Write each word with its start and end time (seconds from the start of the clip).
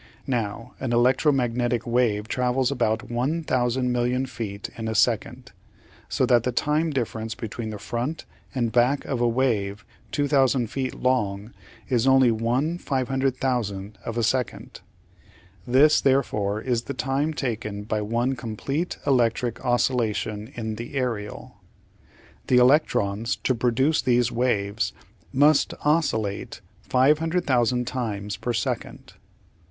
Now 0.25 0.73
an 0.79 0.93
electro 0.93 1.31
magnetic 1.31 1.85
wave 1.85 2.27
travels 2.27 2.71
about 2.71 3.11
1,000 3.11 3.91
million 3.91 4.25
feet 4.25 4.67
in 4.75 4.87
a 4.87 4.95
second, 4.95 5.51
so 6.09 6.25
that 6.25 6.41
the 6.41 6.51
time 6.51 6.89
difference 6.89 7.35
between 7.35 7.69
the 7.69 7.77
front 7.77 8.25
and 8.55 8.71
back 8.71 9.05
of 9.05 9.21
a 9.21 9.27
wave 9.29 9.85
2,000 10.11 10.71
feet 10.71 10.95
long 10.95 11.53
is 11.87 12.07
only 12.07 12.31
1/500,000 12.31 13.93
of 14.03 14.17
a 14.17 14.23
second. 14.23 14.79
This, 15.67 16.01
therefore, 16.01 16.59
is 16.59 16.85
the 16.85 16.95
time 16.95 17.31
taken 17.31 17.83
by 17.83 18.01
one 18.01 18.35
complete 18.35 18.97
electric 19.05 19.63
oscillation 19.63 20.51
in 20.55 20.77
the 20.77 20.95
aerial. 20.95 21.57
The 22.47 22.57
electrons, 22.57 23.35
to 23.43 23.53
produce 23.53 24.01
these 24.01 24.31
waves, 24.31 24.93
must 25.31 25.75
oscillate 25.85 26.59
500,000 26.89 27.85
times 27.85 28.35
per 28.37 28.51
second. 28.51 29.13